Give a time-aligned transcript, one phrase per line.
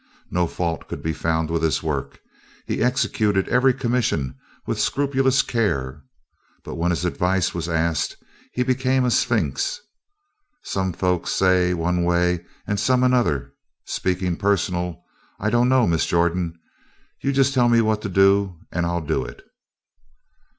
[0.31, 2.21] No fault could be found with his work.
[2.65, 4.33] He executed every commission
[4.65, 6.01] with scrupulous care.
[6.63, 8.17] But when his advice was asked
[8.51, 9.79] he became a sphinx.
[10.63, 13.53] "Some folks say one way and some another.
[13.85, 15.03] Speaking personal,
[15.39, 16.57] I dunno, Miss Jordan.
[17.21, 19.43] You just tell me what to do and I'll do it."